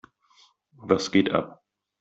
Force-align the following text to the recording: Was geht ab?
Was 0.79 1.11
geht 1.11 1.29
ab? 1.29 1.61